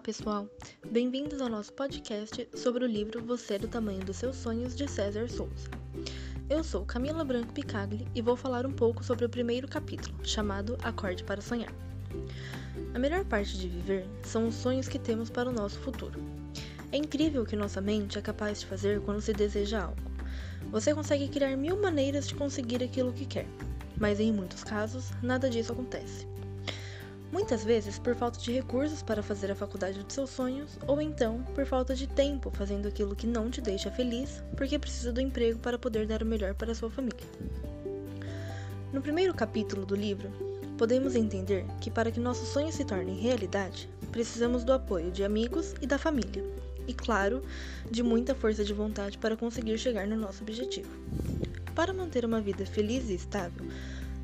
Olá, 0.00 0.06
pessoal! 0.06 0.48
Bem-vindos 0.90 1.42
ao 1.42 1.50
nosso 1.50 1.74
podcast 1.74 2.48
sobre 2.54 2.82
o 2.82 2.88
livro 2.88 3.22
Você 3.22 3.56
é 3.56 3.58
do 3.58 3.68
Tamanho 3.68 4.00
dos 4.00 4.16
Seus 4.16 4.34
Sonhos, 4.34 4.74
de 4.74 4.88
César 4.88 5.28
Souza. 5.28 5.68
Eu 6.48 6.64
sou 6.64 6.86
Camila 6.86 7.22
Branco 7.22 7.52
Picagli 7.52 8.08
e 8.14 8.22
vou 8.22 8.34
falar 8.34 8.64
um 8.64 8.72
pouco 8.72 9.04
sobre 9.04 9.26
o 9.26 9.28
primeiro 9.28 9.68
capítulo, 9.68 10.16
chamado 10.24 10.78
Acorde 10.82 11.22
para 11.22 11.42
Sonhar. 11.42 11.70
A 12.94 12.98
melhor 12.98 13.26
parte 13.26 13.58
de 13.58 13.68
viver 13.68 14.06
são 14.22 14.48
os 14.48 14.54
sonhos 14.54 14.88
que 14.88 14.98
temos 14.98 15.28
para 15.28 15.50
o 15.50 15.52
nosso 15.52 15.78
futuro. 15.80 16.18
É 16.90 16.96
incrível 16.96 17.42
o 17.42 17.46
que 17.46 17.54
nossa 17.54 17.82
mente 17.82 18.18
é 18.18 18.22
capaz 18.22 18.60
de 18.60 18.66
fazer 18.66 19.02
quando 19.02 19.20
se 19.20 19.34
deseja 19.34 19.84
algo. 19.84 20.00
Você 20.70 20.94
consegue 20.94 21.28
criar 21.28 21.54
mil 21.58 21.76
maneiras 21.76 22.26
de 22.26 22.34
conseguir 22.34 22.82
aquilo 22.82 23.12
que 23.12 23.26
quer, 23.26 23.46
mas 23.98 24.18
em 24.18 24.32
muitos 24.32 24.64
casos, 24.64 25.10
nada 25.22 25.50
disso 25.50 25.72
acontece. 25.72 26.29
Muitas 27.32 27.62
vezes 27.62 27.96
por 27.96 28.16
falta 28.16 28.40
de 28.40 28.50
recursos 28.50 29.02
para 29.02 29.22
fazer 29.22 29.52
a 29.52 29.54
faculdade 29.54 30.02
dos 30.02 30.12
seus 30.12 30.30
sonhos, 30.30 30.76
ou 30.84 31.00
então 31.00 31.44
por 31.54 31.64
falta 31.64 31.94
de 31.94 32.08
tempo 32.08 32.50
fazendo 32.50 32.88
aquilo 32.88 33.14
que 33.14 33.26
não 33.26 33.48
te 33.48 33.60
deixa 33.60 33.88
feliz, 33.88 34.42
porque 34.56 34.80
precisa 34.80 35.12
do 35.12 35.20
emprego 35.20 35.60
para 35.60 35.78
poder 35.78 36.08
dar 36.08 36.24
o 36.24 36.26
melhor 36.26 36.54
para 36.54 36.74
sua 36.74 36.90
família. 36.90 37.24
No 38.92 39.00
primeiro 39.00 39.32
capítulo 39.32 39.86
do 39.86 39.94
livro, 39.94 40.28
podemos 40.76 41.14
entender 41.14 41.64
que 41.80 41.88
para 41.88 42.10
que 42.10 42.18
nossos 42.18 42.48
sonhos 42.48 42.74
se 42.74 42.84
tornem 42.84 43.20
realidade, 43.20 43.88
precisamos 44.10 44.64
do 44.64 44.72
apoio 44.72 45.12
de 45.12 45.22
amigos 45.22 45.74
e 45.80 45.86
da 45.86 45.98
família, 45.98 46.44
e 46.88 46.92
claro, 46.92 47.44
de 47.88 48.02
muita 48.02 48.34
força 48.34 48.64
de 48.64 48.74
vontade 48.74 49.18
para 49.18 49.36
conseguir 49.36 49.78
chegar 49.78 50.04
no 50.04 50.16
nosso 50.16 50.42
objetivo. 50.42 50.90
Para 51.76 51.92
manter 51.92 52.24
uma 52.24 52.40
vida 52.40 52.66
feliz 52.66 53.08
e 53.08 53.14
estável, 53.14 53.64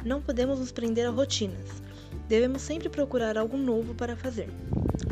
não 0.05 0.20
podemos 0.20 0.58
nos 0.58 0.73
prender 0.73 1.06
a 1.06 1.11
rotinas 1.11 1.86
Devemos 2.28 2.62
sempre 2.62 2.88
procurar 2.88 3.38
algo 3.38 3.56
novo 3.56 3.94
para 3.94 4.16
fazer, 4.16 4.48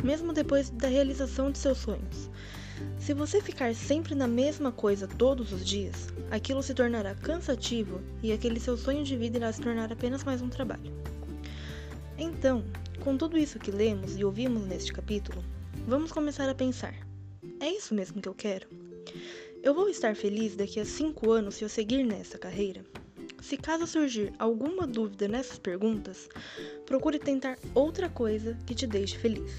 mesmo 0.03 0.33
depois 0.33 0.69
da 0.69 0.87
realização 0.87 1.49
de 1.49 1.57
seus 1.57 1.77
sonhos. 1.77 2.29
Se 2.99 3.13
você 3.13 3.39
ficar 3.39 3.73
sempre 3.73 4.15
na 4.15 4.27
mesma 4.27 4.71
coisa 4.71 5.07
todos 5.07 5.53
os 5.53 5.65
dias, 5.65 6.07
aquilo 6.29 6.61
se 6.61 6.73
tornará 6.73 7.15
cansativo 7.15 8.01
e 8.21 8.33
aquele 8.33 8.59
seu 8.59 8.75
sonho 8.75 9.03
de 9.03 9.15
vida 9.15 9.37
irá 9.37 9.53
se 9.53 9.61
tornar 9.61 9.93
apenas 9.93 10.23
mais 10.23 10.41
um 10.41 10.49
trabalho. 10.49 10.91
Então, 12.17 12.63
com 13.01 13.17
tudo 13.17 13.37
isso 13.37 13.59
que 13.59 13.71
lemos 13.71 14.17
e 14.17 14.25
ouvimos 14.25 14.65
neste 14.65 14.91
capítulo, 14.91 15.43
vamos 15.87 16.11
começar 16.11 16.49
a 16.49 16.55
pensar: 16.55 16.95
é 17.59 17.69
isso 17.69 17.93
mesmo 17.93 18.21
que 18.21 18.27
eu 18.27 18.33
quero? 18.33 18.67
Eu 19.63 19.73
vou 19.73 19.87
estar 19.87 20.15
feliz 20.15 20.55
daqui 20.55 20.79
a 20.79 20.85
cinco 20.85 21.31
anos 21.31 21.55
se 21.55 21.63
eu 21.63 21.69
seguir 21.69 22.03
nessa 22.03 22.37
carreira? 22.37 22.83
Se 23.45 23.57
caso 23.57 23.85
surgir 23.85 24.33
alguma 24.39 24.87
dúvida 24.87 25.27
nessas 25.27 25.59
perguntas, 25.59 26.27
procure 26.83 27.19
tentar 27.19 27.59
outra 27.75 28.09
coisa 28.09 28.57
que 28.65 28.73
te 28.73 28.87
deixe 28.87 29.19
feliz. 29.19 29.51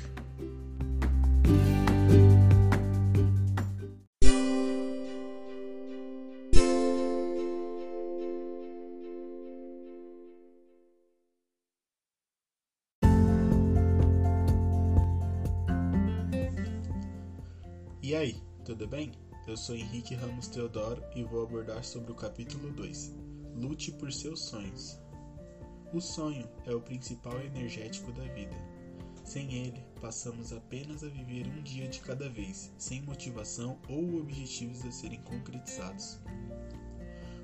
E 18.02 18.16
aí, 18.16 18.34
tudo 18.64 18.88
bem? 18.88 19.12
Eu 19.46 19.56
sou 19.56 19.76
Henrique 19.76 20.16
Ramos 20.16 20.48
Teodoro 20.48 21.00
e 21.14 21.22
vou 21.22 21.44
abordar 21.44 21.84
sobre 21.84 22.10
o 22.10 22.16
capítulo 22.16 22.72
2, 22.72 23.25
Lute 23.56 23.90
por 23.92 24.12
seus 24.12 24.40
sonhos. 24.40 25.00
O 25.90 25.98
sonho 25.98 26.46
é 26.66 26.74
o 26.74 26.80
principal 26.80 27.40
energético 27.40 28.12
da 28.12 28.24
vida. 28.34 28.54
Sem 29.24 29.50
ele, 29.54 29.82
passamos 29.98 30.52
apenas 30.52 31.02
a 31.02 31.08
viver 31.08 31.46
um 31.48 31.62
dia 31.62 31.88
de 31.88 32.00
cada 32.00 32.28
vez, 32.28 32.70
sem 32.76 33.00
motivação 33.00 33.78
ou 33.88 34.20
objetivos 34.20 34.84
a 34.84 34.92
serem 34.92 35.22
concretizados. 35.22 36.20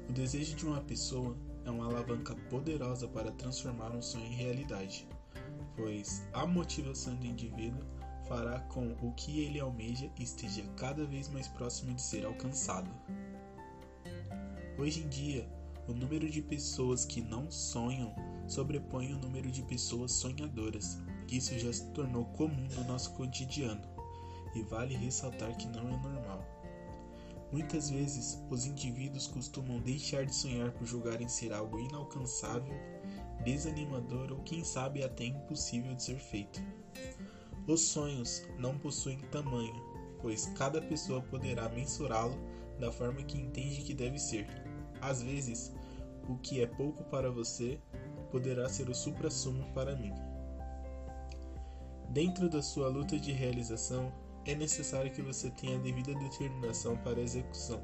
O 0.06 0.12
desejo 0.12 0.54
de 0.54 0.66
uma 0.66 0.82
pessoa 0.82 1.34
é 1.64 1.70
uma 1.70 1.86
alavanca 1.86 2.34
poderosa 2.50 3.08
para 3.08 3.32
transformar 3.32 3.90
um 3.92 4.02
sonho 4.02 4.26
em 4.26 4.34
realidade, 4.34 5.08
pois 5.74 6.22
a 6.34 6.46
motivação 6.46 7.16
do 7.16 7.26
indivíduo 7.26 7.82
fará 8.28 8.60
com 8.60 8.92
o 9.00 9.12
que 9.14 9.40
ele 9.40 9.60
almeja 9.60 10.10
esteja 10.18 10.62
cada 10.76 11.06
vez 11.06 11.30
mais 11.30 11.48
próximo 11.48 11.94
de 11.94 12.02
ser 12.02 12.26
alcançado. 12.26 12.90
Hoje 14.78 15.00
em 15.00 15.08
dia, 15.08 15.61
o 15.92 15.94
número 15.94 16.30
de 16.30 16.40
pessoas 16.40 17.04
que 17.04 17.20
não 17.20 17.50
sonham 17.50 18.14
sobrepõe 18.48 19.12
o 19.12 19.18
número 19.18 19.50
de 19.50 19.62
pessoas 19.62 20.12
sonhadoras. 20.12 20.98
Isso 21.30 21.58
já 21.58 21.70
se 21.70 21.84
tornou 21.92 22.24
comum 22.24 22.66
no 22.74 22.84
nosso 22.84 23.12
cotidiano, 23.12 23.82
e 24.54 24.62
vale 24.62 24.96
ressaltar 24.96 25.54
que 25.56 25.68
não 25.68 25.86
é 25.88 25.96
normal. 25.98 26.42
Muitas 27.52 27.90
vezes, 27.90 28.42
os 28.50 28.64
indivíduos 28.64 29.26
costumam 29.26 29.80
deixar 29.80 30.24
de 30.24 30.34
sonhar 30.34 30.72
por 30.72 30.86
julgarem 30.86 31.28
ser 31.28 31.52
algo 31.52 31.78
inalcançável, 31.78 32.74
desanimador 33.44 34.32
ou 34.32 34.38
quem 34.44 34.64
sabe 34.64 35.04
até 35.04 35.26
impossível 35.26 35.94
de 35.94 36.02
ser 36.02 36.16
feito. 36.16 36.62
Os 37.66 37.82
sonhos 37.82 38.42
não 38.58 38.78
possuem 38.78 39.18
tamanho, 39.30 39.74
pois 40.22 40.46
cada 40.56 40.80
pessoa 40.80 41.20
poderá 41.20 41.68
mensurá-lo 41.68 42.38
da 42.80 42.90
forma 42.90 43.22
que 43.22 43.38
entende 43.38 43.82
que 43.82 43.92
deve 43.92 44.18
ser. 44.18 44.48
Às 45.02 45.20
vezes, 45.20 45.72
o 46.32 46.38
que 46.38 46.62
é 46.62 46.66
pouco 46.66 47.04
para 47.04 47.30
você 47.30 47.78
poderá 48.30 48.68
ser 48.68 48.88
o 48.88 48.94
supra-sumo 48.94 49.64
para 49.74 49.94
mim. 49.94 50.12
Dentro 52.08 52.48
da 52.48 52.62
sua 52.62 52.88
luta 52.88 53.18
de 53.18 53.32
realização, 53.32 54.12
é 54.46 54.54
necessário 54.54 55.12
que 55.12 55.22
você 55.22 55.50
tenha 55.50 55.76
a 55.76 55.80
devida 55.80 56.14
determinação 56.14 56.96
para 56.96 57.20
a 57.20 57.22
execução. 57.22 57.82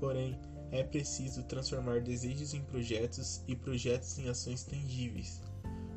Porém, 0.00 0.40
é 0.70 0.82
preciso 0.82 1.42
transformar 1.44 2.00
desejos 2.00 2.54
em 2.54 2.62
projetos 2.62 3.42
e 3.46 3.54
projetos 3.54 4.18
em 4.18 4.28
ações 4.28 4.64
tangíveis, 4.64 5.42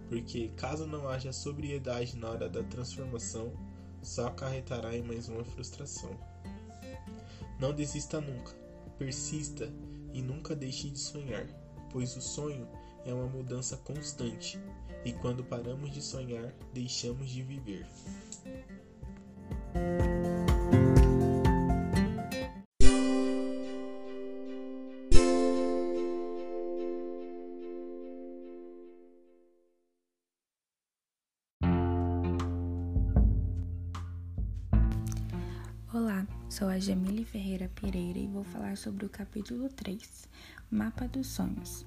porque 0.09 0.49
caso 0.49 0.85
não 0.85 1.07
haja 1.07 1.31
sobriedade 1.31 2.17
na 2.17 2.29
hora 2.29 2.49
da 2.49 2.63
transformação, 2.63 3.53
só 4.01 4.27
acarretará 4.27 4.95
em 4.95 5.01
mais 5.01 5.29
uma 5.29 5.43
frustração. 5.43 6.11
Não 7.59 7.73
desista 7.73 8.21
nunca, 8.21 8.53
persista 8.97 9.71
e 10.17 10.21
nunca 10.23 10.55
deixe 10.55 10.89
de 10.89 10.97
sonhar, 10.97 11.45
pois 11.91 12.17
o 12.17 12.21
sonho 12.21 12.67
é 13.05 13.13
uma 13.13 13.27
mudança 13.27 13.77
constante, 13.77 14.59
e 15.05 15.13
quando 15.13 15.43
paramos 15.43 15.91
de 15.91 16.01
sonhar, 16.01 16.51
deixamos 16.73 17.29
de 17.29 17.43
viver. 17.43 17.85
Olá, 35.93 36.27
sou 36.49 36.67
a 36.67 36.77
Jamile 36.77 37.23
Ferreira 37.23 37.71
Pereira 37.73 38.19
e 38.19 38.27
vou 38.27 38.43
falar 38.43 38.75
sobre 38.75 39.05
o 39.05 39.09
capítulo 39.09 39.69
3, 39.69 40.27
Mapa 40.69 41.07
dos 41.07 41.27
Sonhos. 41.27 41.85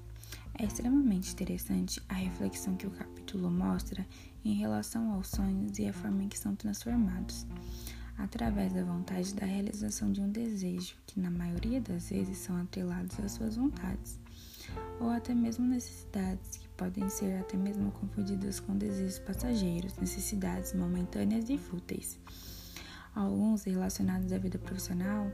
É 0.57 0.65
extremamente 0.65 1.31
interessante 1.33 2.01
a 2.09 2.15
reflexão 2.15 2.75
que 2.75 2.87
o 2.87 2.89
capítulo 2.89 3.51
mostra 3.51 4.03
em 4.43 4.55
relação 4.55 5.13
aos 5.13 5.27
sonhos 5.27 5.77
e 5.77 5.85
a 5.85 5.93
forma 5.93 6.23
em 6.23 6.29
que 6.29 6.39
são 6.39 6.55
transformados, 6.55 7.45
através 8.17 8.73
da 8.73 8.83
vontade 8.83 9.35
da 9.35 9.45
realização 9.45 10.11
de 10.11 10.19
um 10.19 10.31
desejo, 10.31 10.95
que 11.05 11.19
na 11.19 11.29
maioria 11.29 11.79
das 11.79 12.09
vezes 12.09 12.39
são 12.39 12.57
atrelados 12.57 13.19
às 13.19 13.33
suas 13.33 13.55
vontades, 13.55 14.19
ou 14.99 15.11
até 15.11 15.35
mesmo 15.35 15.67
necessidades, 15.67 16.57
que 16.57 16.67
podem 16.69 17.07
ser 17.07 17.39
até 17.39 17.55
mesmo 17.55 17.91
confundidas 17.91 18.59
com 18.59 18.75
desejos 18.75 19.19
passageiros, 19.19 19.95
necessidades 19.97 20.73
momentâneas 20.73 21.51
e 21.51 21.57
fúteis 21.59 22.19
alguns 23.15 23.63
relacionados 23.63 24.31
à 24.31 24.37
vida 24.37 24.57
profissional, 24.57 25.31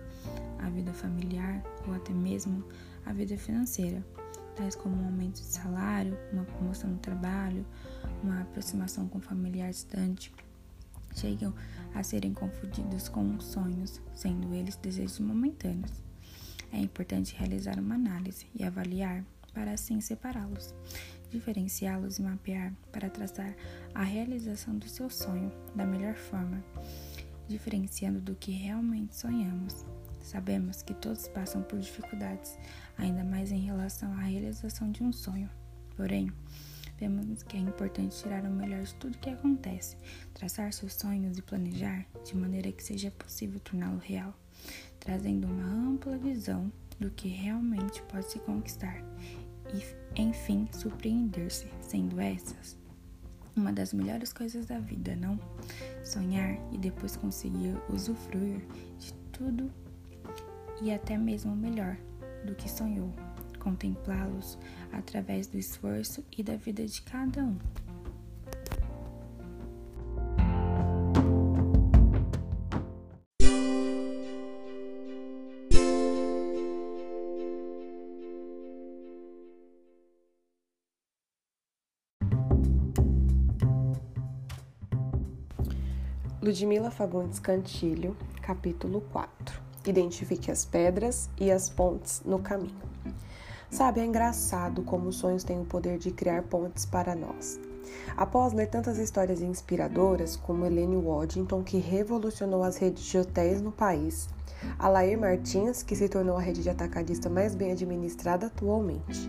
à 0.59 0.69
vida 0.69 0.93
familiar 0.93 1.63
ou 1.87 1.93
até 1.93 2.13
mesmo 2.13 2.63
à 3.05 3.13
vida 3.13 3.37
financeira, 3.37 4.03
tais 4.55 4.75
como 4.75 4.95
um 4.95 5.05
aumento 5.05 5.35
de 5.35 5.45
salário, 5.45 6.17
uma 6.33 6.43
promoção 6.43 6.89
no 6.89 6.97
trabalho, 6.97 7.65
uma 8.23 8.41
aproximação 8.41 9.07
com 9.07 9.19
um 9.19 9.21
familiar 9.21 9.69
distante, 9.69 10.33
chegam 11.15 11.53
a 11.93 12.03
serem 12.03 12.33
confundidos 12.33 13.07
com 13.07 13.39
sonhos, 13.39 14.01
sendo 14.13 14.53
eles 14.53 14.75
desejos 14.75 15.19
momentâneos. 15.19 15.91
É 16.71 16.79
importante 16.79 17.35
realizar 17.35 17.79
uma 17.79 17.95
análise 17.95 18.45
e 18.53 18.63
avaliar 18.63 19.23
para 19.53 19.71
assim 19.71 20.01
separá-los, 20.01 20.73
diferenciá-los 21.31 22.19
e 22.19 22.21
mapear 22.21 22.73
para 22.91 23.09
traçar 23.09 23.55
a 23.93 24.03
realização 24.03 24.77
do 24.77 24.87
seu 24.87 25.09
sonho 25.09 25.51
da 25.75 25.85
melhor 25.85 26.15
forma 26.15 26.63
diferenciando 27.47 28.19
do 28.19 28.35
que 28.35 28.51
realmente 28.51 29.15
sonhamos. 29.15 29.85
Sabemos 30.21 30.81
que 30.81 30.93
todos 30.93 31.27
passam 31.29 31.61
por 31.61 31.79
dificuldades, 31.79 32.57
ainda 32.97 33.23
mais 33.23 33.51
em 33.51 33.61
relação 33.61 34.11
à 34.13 34.21
realização 34.21 34.91
de 34.91 35.03
um 35.03 35.11
sonho. 35.11 35.49
Porém, 35.95 36.31
vemos 36.99 37.43
que 37.43 37.55
é 37.55 37.59
importante 37.59 38.17
tirar 38.17 38.43
o 38.43 38.49
melhor 38.49 38.83
de 38.83 38.93
tudo 38.95 39.17
que 39.17 39.29
acontece, 39.29 39.95
traçar 40.33 40.73
seus 40.73 40.93
sonhos 40.93 41.37
e 41.37 41.41
planejar 41.41 42.05
de 42.25 42.35
maneira 42.35 42.71
que 42.71 42.83
seja 42.83 43.11
possível 43.11 43.59
torná-lo 43.59 43.99
real, 43.99 44.37
trazendo 44.99 45.47
uma 45.47 45.63
ampla 45.63 46.17
visão 46.17 46.71
do 46.99 47.09
que 47.11 47.29
realmente 47.29 48.01
pode 48.03 48.29
se 48.31 48.39
conquistar 48.39 49.01
e, 49.73 50.21
enfim, 50.21 50.67
surpreender-se, 50.71 51.67
sendo 51.81 52.19
essas 52.19 52.77
uma 53.57 53.73
das 53.73 53.93
melhores 53.93 54.31
coisas 54.31 54.65
da 54.65 54.79
vida, 54.79 55.15
não? 55.15 55.39
Sonhar 56.03 56.57
e 56.71 56.77
depois 56.77 57.15
conseguir 57.15 57.75
usufruir 57.89 58.61
de 58.99 59.13
tudo 59.31 59.71
e 60.81 60.91
até 60.91 61.17
mesmo 61.17 61.55
melhor 61.55 61.97
do 62.45 62.55
que 62.55 62.69
sonhou, 62.69 63.13
contemplá-los 63.59 64.57
através 64.91 65.47
do 65.47 65.57
esforço 65.57 66.23
e 66.37 66.43
da 66.43 66.55
vida 66.55 66.85
de 66.85 67.01
cada 67.01 67.43
um. 67.43 67.57
Ludmila 86.39 86.91
Fagundes 86.91 87.39
Cantilho, 87.39 88.15
capítulo 88.43 89.01
4. 89.11 89.59
Identifique 89.87 90.51
as 90.51 90.65
pedras 90.65 91.31
e 91.35 91.49
as 91.49 91.67
pontes 91.67 92.21
no 92.23 92.37
caminho. 92.37 92.75
Sabe, 93.71 94.01
é 94.01 94.05
engraçado 94.05 94.83
como 94.83 95.09
os 95.09 95.15
sonhos 95.15 95.43
têm 95.43 95.59
o 95.59 95.65
poder 95.65 95.97
de 95.97 96.11
criar 96.11 96.43
pontes 96.43 96.85
para 96.85 97.15
nós. 97.15 97.59
Após 98.15 98.53
ler 98.53 98.67
tantas 98.67 98.99
histórias 98.99 99.41
inspiradoras, 99.41 100.35
como 100.35 100.63
Helene 100.63 100.97
Waddington, 100.97 101.63
que 101.63 101.79
revolucionou 101.79 102.61
as 102.63 102.77
redes 102.77 103.03
de 103.03 103.17
hotéis 103.17 103.59
no 103.59 103.71
país, 103.71 104.29
a 104.77 104.87
Lair 104.87 105.19
Martins, 105.19 105.81
que 105.81 105.95
se 105.95 106.07
tornou 106.07 106.37
a 106.37 106.41
rede 106.41 106.61
de 106.61 106.69
atacadista 106.69 107.31
mais 107.31 107.55
bem 107.55 107.71
administrada 107.71 108.45
atualmente, 108.45 109.27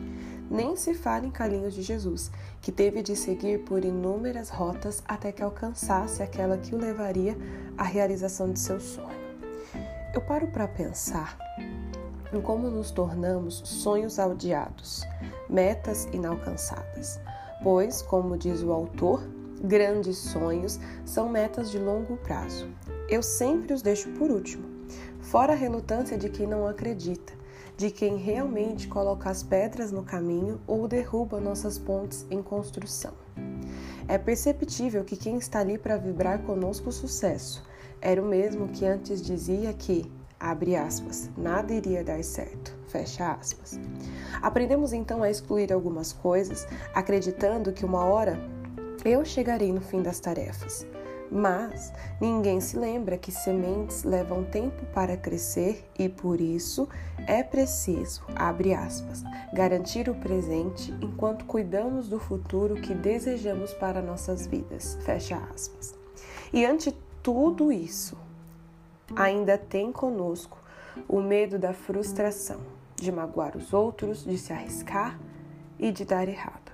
nem 0.51 0.77
se 0.77 0.95
fala 0.95 1.27
em 1.27 1.31
Carlinhos 1.31 1.75
de 1.75 1.83
Jesus, 1.83 2.31
que 2.61 2.73
teve 2.73 3.03
de 3.03 3.15
seguir 3.15 3.65
por 3.65 3.85
inúmeras 3.85 4.49
rotas 4.49 5.03
até 5.07 5.31
que 5.31 5.43
alcançasse 5.43 6.23
aquela 6.23 6.57
que 6.57 6.75
o 6.75 6.79
levaria 6.79 7.37
à 7.77 7.85
realização 7.85 8.51
de 8.53 8.59
seu 8.59 8.81
sonho. 8.81 9.29
Eu 10.15 10.23
paro 10.23 10.49
para 10.49 10.67
pensar 10.67 11.37
em 12.33 12.41
como 12.41 12.69
nos 12.71 12.91
tornamos 12.91 13.63
sonhos 13.65 14.19
aldeados, 14.19 15.03
metas 15.49 16.07
inalcançadas. 16.13 17.21
Pois, 17.63 18.03
como 18.03 18.37
diz 18.37 18.63
o 18.63 18.73
autor, 18.73 19.23
grandes 19.61 20.17
sonhos 20.17 20.79
são 21.05 21.29
metas 21.29 21.71
de 21.71 21.79
longo 21.79 22.17
prazo. 22.19 22.69
Eu 23.09 23.23
sempre 23.23 23.73
os 23.73 23.83
deixo 23.83 24.11
por 24.11 24.31
último, 24.31 24.65
fora 25.21 25.53
a 25.53 25.57
relutância 25.57 26.17
de 26.17 26.29
quem 26.29 26.47
não 26.47 26.67
acredita 26.67 27.38
de 27.79 27.93
quem 27.93 28.17
realmente 28.17 28.89
coloca 28.89 29.31
as 29.31 29.45
pedras 29.45 29.93
no 29.93 30.03
caminho 30.03 30.61
ou 30.67 30.89
derruba 30.89 31.41
nossas 31.41 31.79
pontes 31.79 32.27
em 32.29 32.43
construção. 32.43 33.13
É 34.09 34.19
perceptível 34.19 35.05
que 35.05 35.17
quem 35.17 35.39
está 35.39 35.61
ali 35.61 35.79
para 35.79 35.97
vibrar 35.97 36.41
conosco 36.43 36.89
o 36.89 36.93
sucesso 36.93 37.65
era 38.01 38.21
o 38.21 38.27
mesmo 38.27 38.67
que 38.67 38.85
antes 38.85 39.23
dizia 39.23 39.73
que, 39.73 40.11
abre 40.41 40.75
aspas, 40.75 41.31
nada 41.37 41.73
iria 41.73 42.03
dar 42.03 42.23
certo, 42.25 42.77
fecha 42.89 43.31
aspas. 43.31 43.79
Aprendemos 44.43 44.93
então 44.93 45.23
a 45.23 45.31
excluir 45.31 45.73
algumas 45.73 46.13
coisas, 46.13 46.67
acreditando 46.93 47.73
que 47.73 47.85
uma 47.85 48.05
hora 48.05 48.41
eu 49.05 49.25
chegarei 49.25 49.73
no 49.73 49.81
fim 49.81 50.03
das 50.03 50.19
tarefas. 50.19 50.85
Mas 51.31 51.93
ninguém 52.21 52.61
se 52.61 52.79
lembra 52.79 53.19
que 53.19 53.31
sementes 53.31 54.03
levam 54.03 54.45
tempo 54.45 54.85
para 54.95 55.17
crescer 55.17 55.85
e 55.99 56.09
por 56.09 56.41
isso 56.41 56.89
é 57.27 57.43
preciso, 57.43 58.23
abre 58.35 58.73
aspas, 58.73 59.23
garantir 59.53 60.09
o 60.09 60.15
presente 60.15 60.95
enquanto 61.03 61.45
cuidamos 61.45 62.09
do 62.09 62.19
futuro 62.19 62.77
que 62.77 62.95
desejamos 62.95 63.75
para 63.75 64.01
nossas 64.01 64.47
vidas, 64.47 64.97
fecha 65.03 65.37
aspas. 65.53 65.95
E 66.53 66.65
ante 66.65 66.97
tudo 67.23 67.71
isso, 67.71 68.17
ainda 69.15 69.59
tem 69.59 69.93
conosco 69.93 70.59
o 71.07 71.21
medo 71.21 71.59
da 71.59 71.75
frustração, 71.75 72.61
de 72.97 73.13
magoar 73.13 73.57
os 73.57 73.73
outros, 73.73 74.25
de 74.25 74.39
se 74.39 74.53
arriscar 74.53 75.19
e 75.79 75.93
de 75.93 76.05
dar 76.05 76.27
errado. 76.27 76.73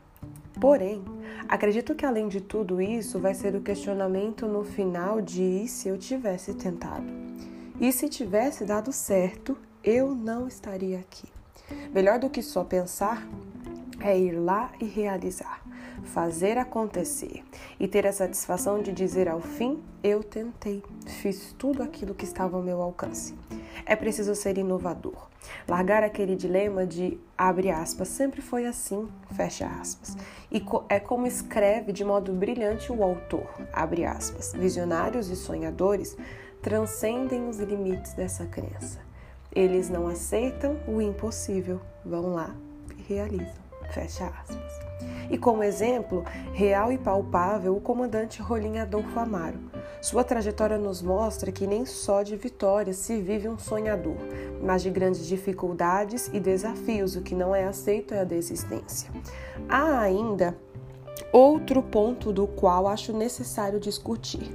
Porém, 0.61 1.05
acredito 1.49 1.95
que 1.95 2.07
além 2.07 2.29
de 2.29 2.41
tudo 2.41 2.81
isso 2.81 3.19
vai 3.19 3.35
ser 3.35 3.55
o 3.55 3.61
questionamento 3.61 4.47
no 4.47 4.65
final 4.65 5.21
de 5.21 5.43
e 5.43 5.69
se 5.69 5.89
eu 5.89 5.99
tivesse 5.99 6.55
tentado? 6.55 7.07
E 7.81 7.91
se 7.93 8.09
tivesse 8.09 8.65
dado 8.65 8.93
certo, 8.93 9.57
eu 9.83 10.15
não 10.15 10.47
estaria 10.47 10.99
aqui. 10.99 11.29
Melhor 11.93 12.19
do 12.19 12.31
que 12.31 12.43
só 12.43 12.65
pensar 12.65 13.27
é 14.01 14.19
ir 14.19 14.33
lá 14.33 14.71
e 14.81 14.85
realizar, 14.85 15.63
fazer 16.05 16.59
acontecer 16.59 17.43
e 17.79 17.89
ter 17.89 18.07
a 18.07 18.13
satisfação 18.13 18.81
de 18.83 18.93
dizer 18.93 19.29
ao 19.29 19.41
fim: 19.41 19.83
eu 20.03 20.23
tentei, 20.23 20.83
fiz 21.07 21.55
tudo 21.59 21.83
aquilo 21.83 22.15
que 22.15 22.25
estava 22.25 22.57
ao 22.57 22.63
meu 22.63 22.81
alcance. 22.81 23.35
É 23.85 23.97
preciso 23.97 24.35
ser 24.35 24.59
inovador. 24.59 25.29
Largar 25.69 26.03
aquele 26.03 26.37
dilema 26.37 26.87
de 26.87 27.19
abre 27.37 27.71
aspas, 27.71 28.09
sempre 28.09 28.41
foi 28.41 28.67
assim, 28.67 29.09
fecha 29.33 29.67
aspas. 29.67 30.17
E 30.51 30.65
é 30.89 30.99
como 30.99 31.27
escreve 31.27 31.93
de 31.93 32.05
modo 32.05 32.33
brilhante 32.33 32.91
o 32.91 33.03
autor, 33.03 33.47
abre 33.73 34.05
aspas. 34.05 34.53
Visionários 34.53 35.29
e 35.29 35.37
sonhadores 35.37 36.17
transcendem 36.63 37.47
os 37.49 37.59
limites 37.59 38.15
dessa 38.15 38.47
crença. 38.47 38.99
Eles 39.55 39.89
não 39.89 40.09
aceitam 40.09 40.77
o 40.89 41.01
impossível, 41.01 41.81
vão 42.05 42.35
lá 42.35 42.55
e 42.99 43.03
realizam, 43.03 43.64
fecha 43.93 44.27
aspas. 44.27 44.85
E 45.31 45.39
como 45.39 45.63
exemplo 45.63 46.25
real 46.53 46.93
e 46.93 46.99
palpável, 46.99 47.77
o 47.77 47.81
comandante 47.81 48.43
Rolim 48.43 48.79
Adolfo 48.79 49.19
Amaro. 49.19 49.59
Sua 50.01 50.23
trajetória 50.23 50.77
nos 50.77 51.01
mostra 51.01 51.51
que 51.51 51.67
nem 51.67 51.87
só 51.87 52.23
de 52.23 52.37
vitórias 52.37 52.99
se 52.99 53.21
vive 53.21 53.49
um 53.49 53.59
sonhador, 53.59 54.17
mas 54.63 54.83
de 54.83 54.91
grandes 54.91 55.27
dificuldades 55.27 56.29
e 56.33 56.39
desafios, 56.39 57.17
o 57.17 57.23
que 57.23 57.35
não 57.35 57.55
é 57.55 57.65
aceito 57.65 58.13
é 58.13 58.21
a 58.21 58.25
desistência. 58.25 59.11
Há 59.69 60.01
ainda 60.01 60.55
Outro 61.37 61.83
ponto 61.83 62.33
do 62.33 62.47
qual 62.47 62.87
acho 62.87 63.13
necessário 63.13 63.81
discutir. 63.81 64.49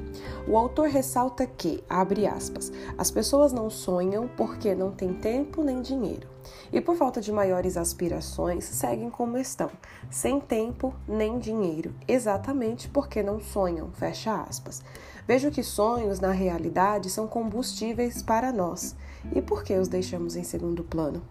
O 0.47 0.57
autor 0.57 0.87
ressalta 0.87 1.45
que, 1.45 1.83
abre 1.89 2.25
aspas, 2.25 2.71
as 2.97 3.11
pessoas 3.11 3.51
não 3.51 3.69
sonham 3.69 4.29
porque 4.29 4.73
não 4.73 4.89
têm 4.89 5.13
tempo 5.13 5.61
nem 5.61 5.81
dinheiro. 5.81 6.25
E 6.71 6.79
por 6.79 6.95
falta 6.95 7.19
de 7.19 7.33
maiores 7.33 7.75
aspirações, 7.75 8.63
seguem 8.63 9.09
como 9.09 9.37
estão, 9.37 9.69
sem 10.09 10.39
tempo 10.39 10.95
nem 11.05 11.37
dinheiro, 11.37 11.93
exatamente 12.07 12.87
porque 12.87 13.21
não 13.21 13.41
sonham, 13.41 13.91
fecha 13.91 14.41
aspas. 14.41 14.81
Vejo 15.27 15.51
que 15.51 15.63
sonhos, 15.63 16.21
na 16.21 16.31
realidade, 16.31 17.09
são 17.09 17.27
combustíveis 17.27 18.23
para 18.23 18.53
nós. 18.53 18.95
E 19.35 19.41
por 19.41 19.65
que 19.65 19.73
os 19.73 19.89
deixamos 19.89 20.37
em 20.37 20.45
segundo 20.45 20.81
plano? 20.85 21.21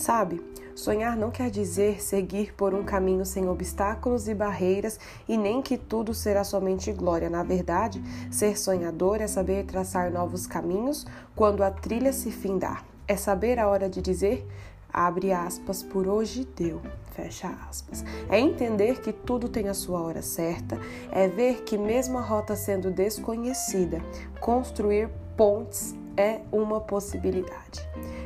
Sabe, 0.00 0.42
sonhar 0.74 1.14
não 1.14 1.30
quer 1.30 1.50
dizer 1.50 2.02
seguir 2.02 2.54
por 2.54 2.72
um 2.72 2.82
caminho 2.82 3.26
sem 3.26 3.46
obstáculos 3.46 4.28
e 4.28 4.34
barreiras 4.34 4.98
e 5.28 5.36
nem 5.36 5.60
que 5.60 5.76
tudo 5.76 6.14
será 6.14 6.42
somente 6.42 6.90
glória. 6.90 7.28
Na 7.28 7.42
verdade, 7.42 8.02
ser 8.30 8.58
sonhador 8.58 9.20
é 9.20 9.26
saber 9.26 9.66
traçar 9.66 10.10
novos 10.10 10.46
caminhos 10.46 11.06
quando 11.36 11.62
a 11.62 11.70
trilha 11.70 12.14
se 12.14 12.30
findar. 12.30 12.82
É 13.06 13.14
saber 13.14 13.58
a 13.58 13.68
hora 13.68 13.90
de 13.90 14.00
dizer 14.00 14.48
abre 14.90 15.34
aspas, 15.34 15.82
por 15.82 16.08
hoje 16.08 16.48
deu, 16.56 16.80
fecha 17.14 17.54
aspas. 17.68 18.02
É 18.30 18.40
entender 18.40 19.02
que 19.02 19.12
tudo 19.12 19.50
tem 19.50 19.68
a 19.68 19.74
sua 19.74 20.00
hora 20.00 20.22
certa, 20.22 20.80
é 21.12 21.28
ver 21.28 21.62
que, 21.64 21.76
mesmo 21.76 22.16
a 22.16 22.22
rota 22.22 22.56
sendo 22.56 22.90
desconhecida, 22.90 24.00
construir 24.40 25.10
pontes 25.36 25.94
é 26.20 26.42
uma 26.52 26.80
possibilidade. 26.80 27.80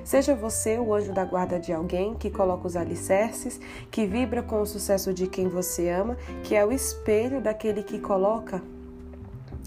Seja 0.04 0.34
você 0.34 0.78
o 0.78 0.92
anjo 0.92 1.12
da 1.12 1.24
guarda 1.24 1.58
de 1.58 1.72
alguém 1.72 2.14
que 2.14 2.30
coloca 2.30 2.66
os 2.66 2.76
alicerces, 2.76 3.60
que 3.90 4.06
vibra 4.06 4.42
com 4.42 4.60
o 4.60 4.66
sucesso 4.66 5.14
de 5.14 5.26
quem 5.26 5.48
você 5.48 5.88
ama, 5.88 6.16
que 6.42 6.54
é 6.54 6.64
o 6.64 6.72
espelho 6.72 7.40
daquele 7.40 7.82
que 7.82 7.98
coloca 7.98 8.60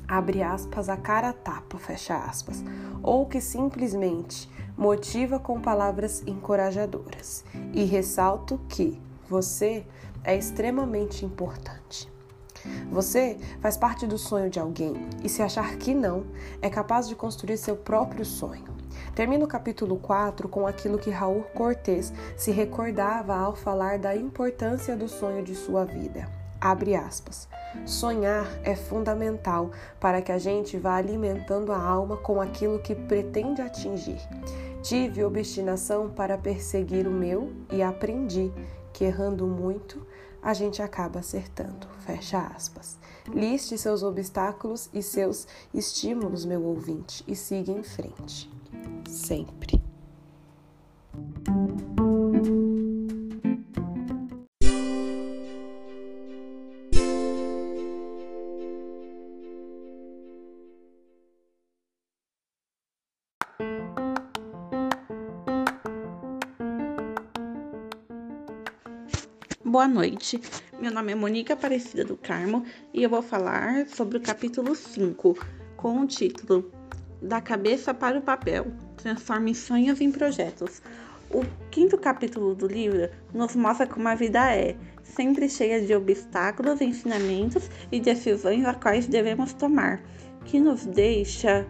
abre 0.07 0.41
aspas, 0.41 0.88
a 0.88 0.96
cara 0.96 1.34
tapa, 1.34 1.77
fecha 1.77 2.15
aspas, 2.15 2.63
ou 3.03 3.25
que 3.25 3.41
simplesmente 3.41 4.50
motiva 4.77 5.38
com 5.38 5.60
palavras 5.60 6.24
encorajadoras. 6.25 7.43
E 7.74 7.84
ressalto 7.84 8.60
que 8.69 9.00
você 9.29 9.86
é 10.24 10.38
extremamente 10.38 11.25
importante. 11.25 12.10
Você 12.91 13.38
faz 13.62 13.77
parte 13.77 14.05
do 14.05 14.17
sonho 14.17 14.50
de 14.50 14.59
alguém 14.59 14.93
e, 15.24 15.29
se 15.29 15.41
achar 15.41 15.75
que 15.77 15.93
não, 15.93 16.25
é 16.62 16.69
capaz 16.69 17.07
de 17.07 17.15
construir 17.15 17.57
seu 17.57 17.75
próprio 17.75 18.25
sonho. 18.25 18.77
Termina 19.13 19.45
o 19.45 19.47
capítulo 19.47 19.97
4 19.97 20.47
com 20.47 20.67
aquilo 20.67 20.97
que 20.97 21.09
Raul 21.09 21.43
Cortez 21.53 22.13
se 22.36 22.51
recordava 22.51 23.36
ao 23.36 23.55
falar 23.55 23.97
da 23.97 24.15
importância 24.15 24.95
do 24.95 25.07
sonho 25.07 25.43
de 25.43 25.55
sua 25.55 25.86
vida. 25.86 26.29
Abre 26.59 26.95
aspas. 26.95 27.47
Sonhar 27.86 28.47
é 28.63 28.75
fundamental 28.75 29.71
para 30.00 30.21
que 30.21 30.31
a 30.31 30.38
gente 30.38 30.77
vá 30.77 30.95
alimentando 30.95 31.71
a 31.71 31.79
alma 31.79 32.17
com 32.17 32.41
aquilo 32.41 32.79
que 32.79 32.95
pretende 32.95 33.62
atingir. 33.62 34.19
Tive 34.81 35.24
obstinação 35.24 36.09
para 36.09 36.38
perseguir 36.38 37.07
o 37.07 37.12
meu 37.12 37.51
e 37.71 37.83
aprendi 37.83 38.51
que 38.93 39.03
errando 39.03 39.45
muito, 39.45 40.05
a 40.41 40.53
gente 40.53 40.82
acaba 40.82 41.20
acertando. 41.20 41.88
Fecha 42.00 42.39
aspas. 42.39 42.98
Liste 43.34 43.77
seus 43.77 44.03
obstáculos 44.03 44.89
e 44.94 45.01
seus 45.01 45.48
estímulos, 45.74 46.46
meu 46.46 46.63
ouvinte, 46.63 47.24
e 47.27 47.36
siga 47.36 47.72
em 47.72 47.84
frente. 47.84 48.50
Sempre. 49.10 49.82
Boa 69.77 69.88
noite, 69.88 70.41
meu 70.81 70.91
nome 70.91 71.12
é 71.12 71.15
Mônica 71.15 71.53
Aparecida 71.53 72.03
do 72.03 72.17
Carmo 72.17 72.65
e 72.91 73.03
eu 73.03 73.10
vou 73.12 73.22
falar 73.22 73.86
sobre 73.86 74.17
o 74.17 74.19
capítulo 74.19 74.74
5, 74.74 75.38
com 75.75 76.00
o 76.00 76.07
título 76.07 76.72
Da 77.22 77.39
Cabeça 77.41 77.93
para 77.93 78.17
o 78.17 78.22
Papel 78.24 78.65
Transforme 78.96 79.53
Sonhos 79.53 80.01
em 80.01 80.12
Projetos. 80.12 80.81
O 81.29 81.43
quinto 81.69 81.96
capítulo 81.96 82.55
do 82.55 82.65
livro 82.65 83.07
nos 83.31 83.55
mostra 83.55 83.86
como 83.86 84.07
a 84.07 84.15
vida 84.15 84.51
é, 84.51 84.75
sempre 85.03 85.48
cheia 85.48 85.79
de 85.79 85.93
obstáculos, 85.93 86.81
ensinamentos 86.81 87.69
e 87.91 88.00
decisões 88.00 88.65
a 88.65 88.74
quais 88.74 89.05
devemos 89.05 89.53
tomar, 89.53 90.01
que 90.43 90.60
nos 90.60 90.88
deixa 90.88 91.67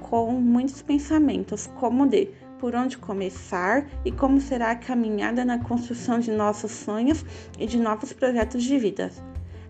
com 0.00 0.32
muitos 0.32 0.82
pensamentos, 0.82 1.68
como 1.76 2.08
de 2.08 2.28
por 2.58 2.74
onde 2.74 2.98
começar 2.98 3.86
e 4.04 4.12
como 4.12 4.40
será 4.40 4.70
a 4.70 4.76
caminhada 4.76 5.44
na 5.44 5.58
construção 5.58 6.18
de 6.18 6.30
nossos 6.30 6.72
sonhos 6.72 7.24
e 7.58 7.66
de 7.66 7.78
novos 7.78 8.12
projetos 8.12 8.62
de 8.62 8.78
vida. 8.78 9.10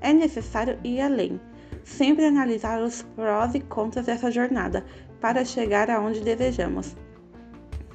É 0.01 0.13
necessário 0.13 0.79
ir 0.85 1.01
além, 1.01 1.41
sempre 1.85 2.25
analisar 2.25 2.83
os 2.83 3.03
prós 3.03 3.55
e 3.55 3.61
contras 3.61 4.07
dessa 4.07 4.31
jornada 4.31 4.85
para 5.21 5.45
chegar 5.45 5.91
aonde 5.91 6.21
desejamos. 6.21 6.95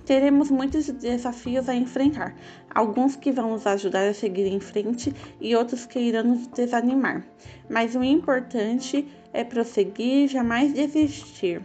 Teremos 0.05 0.49
muitos 0.49 0.87
desafios 0.87 1.69
a 1.69 1.75
enfrentar, 1.75 2.35
alguns 2.73 3.15
que 3.15 3.31
vão 3.31 3.51
nos 3.51 3.67
ajudar 3.67 4.07
a 4.07 4.13
seguir 4.13 4.47
em 4.47 4.59
frente 4.59 5.13
e 5.39 5.55
outros 5.55 5.85
que 5.85 5.99
irão 5.99 6.23
nos 6.23 6.47
desanimar. 6.47 7.23
Mas 7.69 7.95
o 7.95 8.03
importante 8.03 9.07
é 9.31 9.43
prosseguir 9.43 10.25
e 10.25 10.27
jamais 10.27 10.73
desistir. 10.73 11.61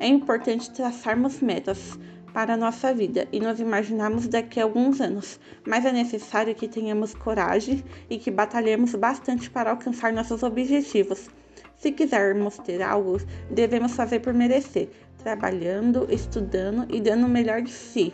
É 0.00 0.06
importante 0.06 0.70
traçarmos 0.70 1.40
metas, 1.40 1.98
para 2.32 2.54
a 2.54 2.56
nossa 2.56 2.92
vida 2.94 3.26
e 3.32 3.40
nos 3.40 3.60
imaginarmos 3.60 4.28
daqui 4.28 4.60
a 4.60 4.64
alguns 4.64 5.00
anos, 5.00 5.40
mas 5.66 5.84
é 5.84 5.92
necessário 5.92 6.54
que 6.54 6.68
tenhamos 6.68 7.14
coragem 7.14 7.84
e 8.08 8.18
que 8.18 8.30
batalhemos 8.30 8.94
bastante 8.94 9.50
para 9.50 9.70
alcançar 9.70 10.12
nossos 10.12 10.42
objetivos. 10.42 11.28
Se 11.76 11.92
quisermos 11.92 12.58
ter 12.58 12.82
algo, 12.82 13.18
devemos 13.50 13.92
fazer 13.92 14.20
por 14.20 14.34
merecer, 14.34 14.90
trabalhando, 15.22 16.06
estudando 16.10 16.86
e 16.94 17.00
dando 17.00 17.26
o 17.26 17.28
melhor 17.28 17.62
de 17.62 17.70
si 17.70 18.12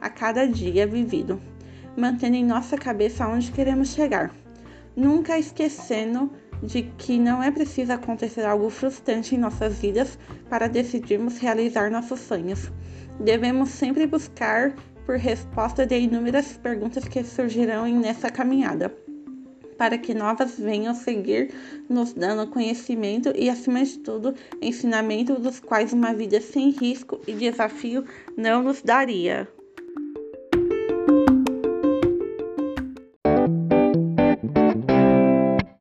a 0.00 0.08
cada 0.08 0.46
dia 0.46 0.86
vivido, 0.86 1.40
mantendo 1.96 2.36
em 2.36 2.44
nossa 2.44 2.76
cabeça 2.76 3.26
onde 3.26 3.50
queremos 3.50 3.92
chegar, 3.92 4.32
nunca 4.96 5.38
esquecendo 5.38 6.30
de 6.62 6.82
que 6.82 7.18
não 7.18 7.42
é 7.42 7.50
preciso 7.50 7.92
acontecer 7.92 8.44
algo 8.44 8.68
frustrante 8.68 9.34
em 9.34 9.38
nossas 9.38 9.78
vidas 9.78 10.18
para 10.48 10.68
decidirmos 10.68 11.38
realizar 11.38 11.90
nossos 11.90 12.20
sonhos. 12.20 12.70
Devemos 13.20 13.70
sempre 13.70 14.06
buscar 14.06 14.74
por 15.04 15.16
resposta 15.16 15.84
de 15.84 15.98
inúmeras 15.98 16.52
perguntas 16.62 17.08
que 17.08 17.24
surgirão 17.24 17.86
nessa 17.88 18.30
caminhada, 18.30 18.94
para 19.76 19.98
que 19.98 20.14
novas 20.14 20.58
venham 20.58 20.94
seguir 20.94 21.52
nos 21.88 22.12
dando 22.12 22.50
conhecimento 22.50 23.32
e, 23.34 23.50
acima 23.50 23.84
de 23.84 23.98
tudo, 23.98 24.34
ensinamento 24.62 25.38
dos 25.40 25.58
quais 25.58 25.92
uma 25.92 26.14
vida 26.14 26.40
sem 26.40 26.70
risco 26.70 27.20
e 27.26 27.32
desafio 27.32 28.04
não 28.36 28.62
nos 28.62 28.82
daria. 28.82 29.48